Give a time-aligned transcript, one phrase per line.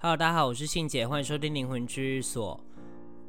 [0.00, 2.60] Hello，大家好，我是信姐，欢迎收听灵魂居所。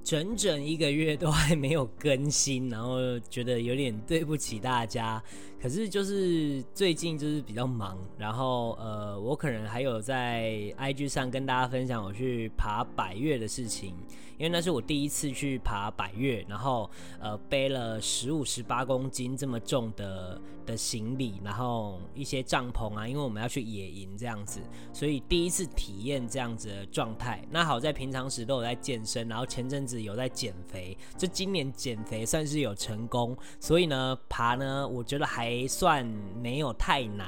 [0.10, 2.98] 整整一个月都还没有更新，然后
[3.30, 5.22] 觉得有点对不起大家。
[5.62, 13.94] 可是就是最近就是比较忙，然后呃，我可能还有在 IG 上跟大家分享我去爬百岳的事情，
[14.40, 24.62] 因为那是我第一次去爬百岳，然后呃背了十五十八公斤这么重的的行李，然后一些帐篷啊，因为我们要去野营这样子，
[24.94, 27.46] 所以第一次体验这样子的状态。
[27.52, 35.68] 那好在平常时都有在健身，然后前阵子有在减肥，就今年减肥算是有成功，所以呢爬呢，我觉得还。
[35.70, 36.06] 算
[36.42, 37.28] 没有太难，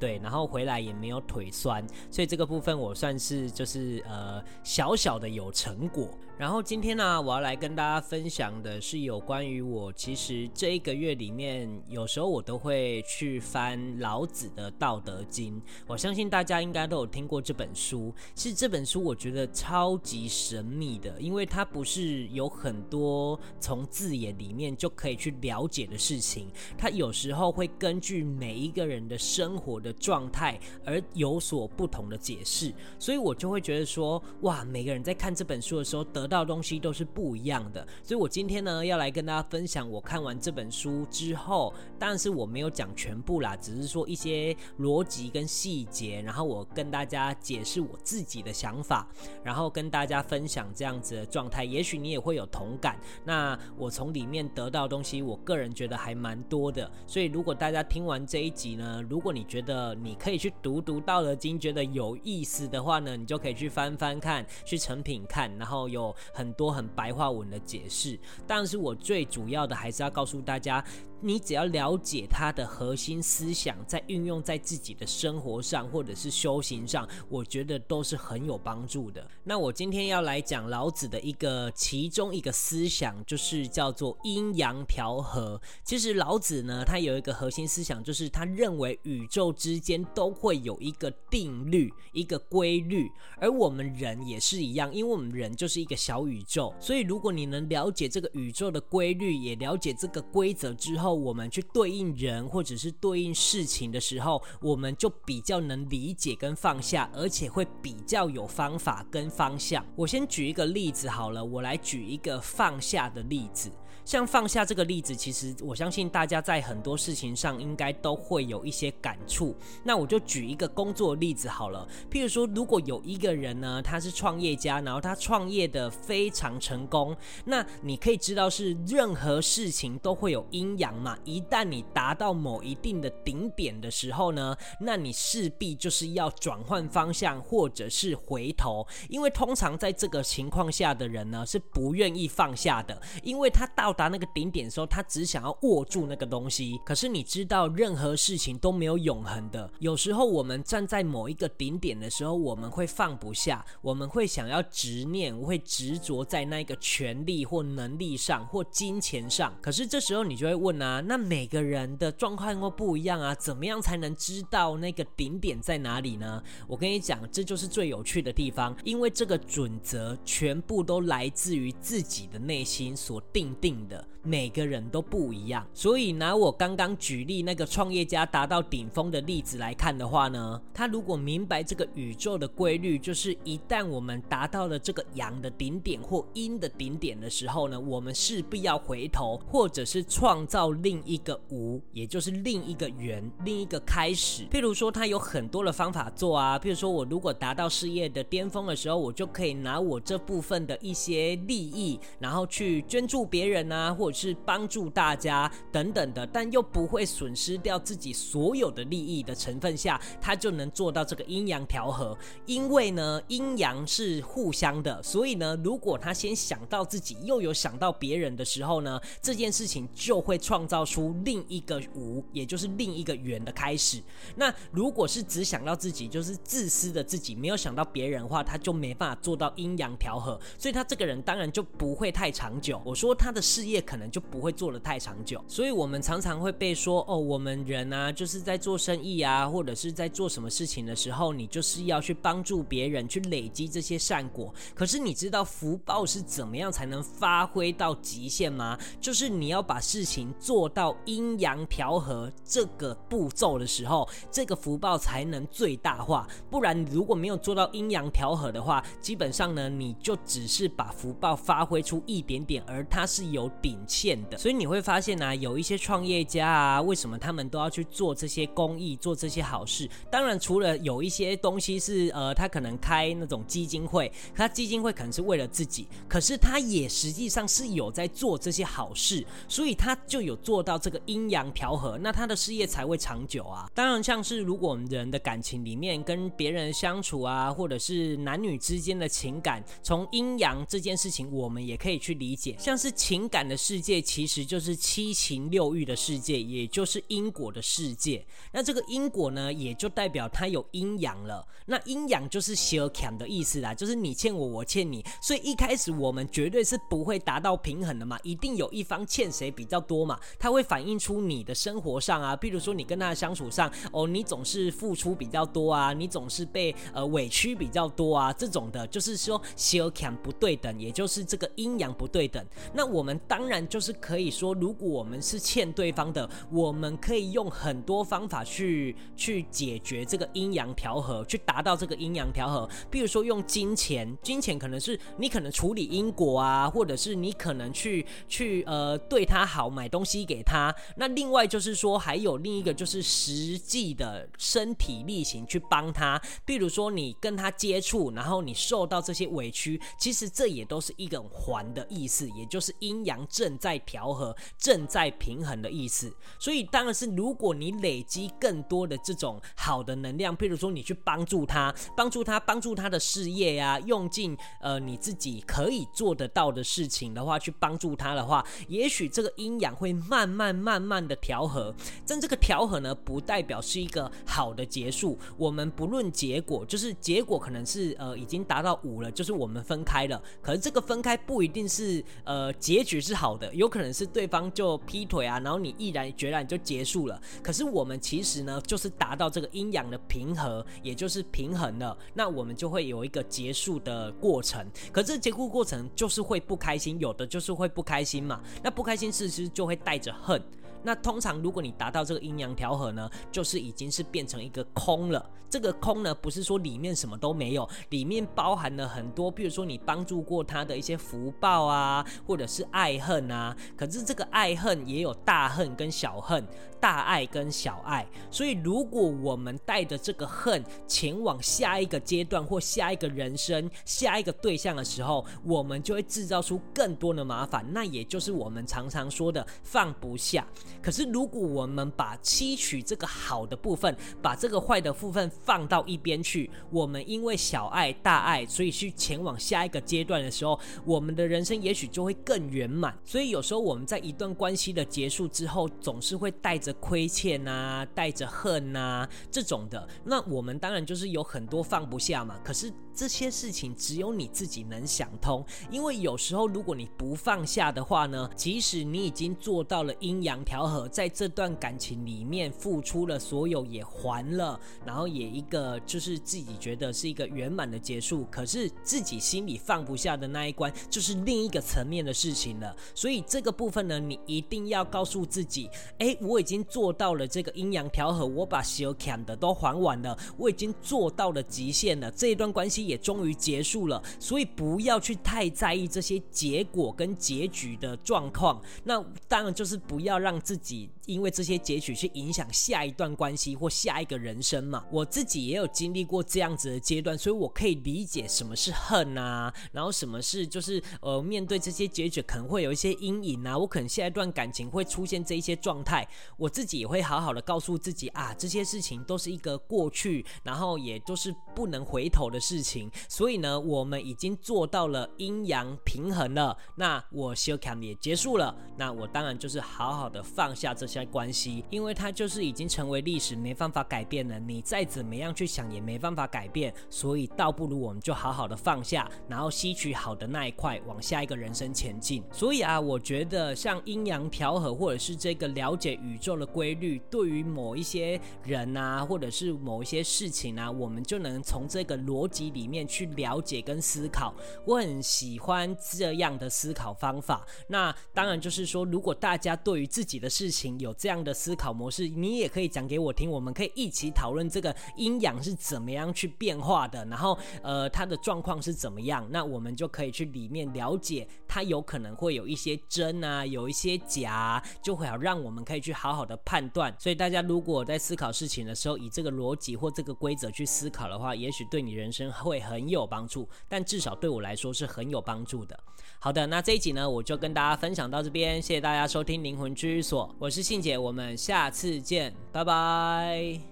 [0.00, 6.08] 对，然后回来也没有腿酸，所以这个部分我算是就是呃小小的有成果。
[6.42, 15.54] 然后今天呢，我要来跟大家分享的是有关于我其实这一个月里面，有时候我都会去翻老子的《道德经》。
[15.86, 18.12] 我相信大家应该都有听过这本书。
[18.34, 32.74] 其实这本书我觉得超级神秘的，因为它不是有很多从字眼里面就可以去了解的事情，它有时候会根据每一个人的生活的状态而有所不同的解释。
[32.98, 49.06] 所以我就会觉得说，哇，每个人在看这本书的时候得到东西都是不一样的，所以我今天呢要来跟大家分享我看完这本书之后，但是我没有讲全部啦，只是说一些逻辑跟细节，然后我跟大家解释我自己的想法，
[49.44, 52.98] 然后跟大家分享这样子的状态，也许你也会有同感。
[53.26, 66.11] 那我从里面得到的东西，我个人觉得还蛮多的，所以如果大家听完这一集呢，如果你觉得你可以去读读《道德经》，觉得有意思的话呢，你就可以去翻翻看，去成品看，然后有。
[66.32, 70.84] 很多很白话文的解释，但是我最主要的还是要告诉大家。
[71.24, 79.24] 你只要了解它的核心思想，在运用在自己的生活上或者是修行上，我觉得都是很有帮助的。
[79.44, 85.62] 那我今天要来讲老子的一个其中一个思想，就是叫做阴阳调和。
[85.84, 93.08] 其实老子呢，他有一个核心思想，就是他认为宇宙之间都会有一个定律、一个规律，
[93.38, 109.86] 而我们人也是一样，因为我们人就是一个小宇宙，所以如果你能了解这个宇宙的规律，也了解这个规则之后，我们去对应人或者是对应事情的时候，我们就比较能理解跟放下，而且会比较有方法跟方向。
[109.94, 113.70] 我先举一个例子好了，我来举一个放下的例子。
[114.04, 119.54] 像放下这个例子，其实我相信大家在很多事情上应该都会有一些感触。
[119.84, 131.16] 那我就举一个工作例子好了，譬如说，如果有一个人呢，他是创业家，然后他创业的非常成功，那你可以知道是任何事情都会有阴阳嘛。
[131.24, 146.80] 一旦你达到某一定的顶点的时候呢，那你势必就是要转换方向或者是回头，因为通常在这个情况下的人呢是不愿意放下的，因为他到到达那个顶点的时候，他只想要握住那个东西。
[146.82, 149.70] 可是你知道，任何事情都没有永恒的。
[149.80, 159.52] 有时候我们站在某一个顶点的时候，我们会放不下，我们会想要执念，会执着在那个权力或能力上或金钱上。
[159.60, 166.42] 可是这时候你就会问啊，那每个人的状况会不一样啊，怎么样才能知道那个顶点在哪里呢？
[166.66, 174.04] 我跟你讲，这就是最有趣的地方，因为这个准则全部都来自于自己的内心所定定的。
[174.24, 194.44] 每个人都不一样，所以拿我刚刚举例那个创业家达到顶峰的例子来看的话呢，他如果明白这个宇宙的规律，就是一旦我们达到了这个阳的顶点或阴的顶点的时候呢，我们势必要回头，或者是创造另一个无，也就是另一个圆，另一个开始。
[194.52, 212.16] 譬如说，他有很多的方法做啊，譬如说我如果达到事业的巅峰的时候，我就可以拿我这部分的一些利益，然后去捐助别人啊，或者是帮助大家等等的，但又不会损失掉自己所有的利益的成分下，他就能做到这个阴阳调和。
[212.46, 224.02] 因为呢，阴阳是互相的，所以呢，如果他先想到自己，又有想到别人的时候呢，这件事情就会创造出另一个无，也就是另一个圆的开始。
[224.36, 232.80] 那如果是只想到自己，就是自私的自己，没有想到别人的话，他就没办法做到阴阳调和，所以他这个人当然就不会太长久。
[232.84, 234.02] 我说他的事业可能。
[234.12, 244.52] 就不会做得太长久，所以我们常常会被说哦，我们人啊，就是在做生意啊，或者是在做什么事情的时候，你就是要去帮助别人，去累积这些善果。
[244.74, 248.78] 可是你知道福报是怎么样才能发挥到极限吗？
[249.00, 256.28] 就是你要把事情做到阴阳调和这个步骤的时候，这个福报才能最大化。
[256.50, 264.38] 不然，如果没有做到阴阳调和的话，基本上呢，你就只是把福报发挥出一点点，而它是有秉欠的。
[264.38, 269.88] 所以你会发现呢、有一些创业家啊，为什么他们都要去做这些公益，做这些好事？
[270.10, 283.70] 当然，除了有一些东西是呃，他可能开那种基金会，他基金会可能是为了自己，可是他也实际上是有在做这些好事，所以他就有做到这个阴阳调和，那他的事业才会长久啊。
[283.74, 298.24] 当然，像是如果我们人的感情里面跟别人相处啊，或者是男女之间的情感，从阴阳这件事情，我们也可以去理解，像是情感的世界，其实就是七情六欲的世界，也就是因果的世界。
[298.52, 301.46] 那这个因果呢，也就代表它有阴阳了。
[301.66, 322.44] 那阴阳就是相克的意思啦，就是你欠我，我欠你，所以一开始我们绝对是不会达到平衡的嘛，一定有一方欠谁比较多嘛，它会反映出你的生活上啊，比如说你跟他的相处上，哦，你总是付出比较多啊，你总是被呃委屈比较多啊，这种的，就是说相克不对等，也就是这个阴阳不对等。
[322.74, 332.68] 那我们当然就是可以说，如果我们是欠对方的，我们可以用很多方法去去解决这个阴阳调和，去达到这个阴阳调和。
[332.90, 340.74] 比如说用金钱，金钱可能是你可能处理因果啊，或者是你可能去去呃对他好，买东西给他。
[340.98, 346.20] 那另外就是说，还有另一个就是实际的身体力行去帮他。
[346.44, 356.14] 比如说你跟他接触，然后你受到这些委屈，其实这也都是一种还的意思，也就是阴阳正在调和、正在平衡的意思。
[356.38, 371.74] 所以当然是如果你累积更多的这种好的能量，譬如说你去帮助他，帮助他，帮助他的事业呀、啊，用尽呃你自己可以做得到的事情的话，去帮助他的话，也许这个阴阳会慢慢慢慢的调和。
[372.06, 375.18] 但这个调和呢，不代表是一个好的结束。
[375.36, 380.22] 我们不论结果，就是结果可能是呃已经达到五了，就是我们分开了。
[380.40, 387.20] 可是这个分开不一定是呃结局是好的，有可能是对方就劈腿啊，然后你毅然决然就结束了。
[387.42, 391.96] 可是我们其实呢，就是达到这个阴阳的平和，也就是平衡了。
[392.14, 394.64] 那我们就会有一个结束的过程。
[394.92, 398.40] 可这结束过程就是会不开心，有的就是会不开心嘛。
[398.62, 400.40] 那不开心其实就会带着恨。
[400.82, 405.24] 那通常如果你达到这个阴阳调和呢，就是已经是变成一个空了。
[405.48, 413.54] 这个空呢，不是说里面什么都没有，里面包含了很多，比如说你帮助过他的一些福报啊，或者是爱恨啊。
[413.76, 416.42] 可是这个爱恨也有大恨跟小恨。
[416.80, 427.64] 大爱跟小爱，所以如果我们带着这个恨前往下一个阶段或下一个人生、下一个对象的时候，我们就会制造出更多的麻烦。
[427.72, 430.44] 那也就是我们常常说的放不下。
[430.80, 442.96] 可是如果我们把吸取这个好的部分，把这个坏的部分放到一边去，我们因为小爱大爱，所以去前往下一个阶段的时候，我们的人生也许就会更圆满。
[443.04, 446.72] 所以有时候我们在一段关系的结束之后，总是会带着。
[446.82, 452.36] 亏欠啊，带着恨啊，这种的，那我们当然就是有很多放不下嘛。
[452.42, 472.74] 可是这些事情只有你自己能想通，因为有时候如果你不放下的话呢，即使你已经做到了阴阳调和，在这段感情里面付出了所有，也还了，然后也一个就是自己觉得是一个圆满的结束，可是自己心里放不下的那一关，就是另一个层面的事情了。
[472.94, 476.62] 所以这个部分呢，你一定要告诉自己，哎，我已经。
[476.72, 488.58] 做到了这个阴阳调和，我把小欠的都还完了，我已经做到了极限了，这一段关系也终于结束了，所以不要去太在意这些结果跟结局的状况。
[488.84, 494.84] 那当然就是不要让自自己因为这些结局去影响下一段关系或下一个人生嘛。
[494.90, 506.06] 我自己也有经历过这样子的阶段，所以我可以理解什么是恨啊，然后什么是就是呃面对这些结局可能会有一些阴影啊，我可能下一段感情会出现这一些状态，
[506.36, 506.52] 我。
[506.52, 512.90] 自己也会好好的告诉自己啊，这些事情都是一个过去，然后也都是不能回头的事情。
[513.08, 516.54] 所以呢，我们已经做到了阴阳平衡了。
[516.76, 520.42] 那我修 cam 也结束了，那我当然就是好好的放。
[520.42, 524.38] 放下这些关系，因为它就是已经成为历史，没办法改变了。
[524.38, 526.72] 你再怎么样去想，也没办法改变。
[526.90, 532.22] 所以倒不如我们就好好的放下，然后吸取好的那一块，往下一个人生前进。
[532.32, 544.34] 所以啊，我觉得像阴阳调和，或者是这个了解宇宙的规律，对于某一些人啊，或者是某一些事情啊，我们就能从这个逻辑里面去了解跟思考。
[544.66, 547.46] 我很喜欢这样的思考方法。
[547.68, 566.94] 那当然就是说，如果大家对于自己的事情有这样的思考模式，你也可以讲给我听，我们可以一起讨论这个阴阳是怎么样去变化的，然后呃，它的状况是怎么样，那我们就可以去里面了解，它有可能会有一些真啊，有一些假，就会好让我们可以去好好的判断。
[566.98, 575.78] 所以大家如果在思考事情的时候，以这个逻辑或这个规则去思考的话，也许对你人生会很有帮助，但至少对我来说是很有帮助的。
[576.18, 583.71] 好的，那这一集呢，我就跟大家分享到这边，谢谢大家收听灵魂居所，我是信姐，我们下次见，拜拜。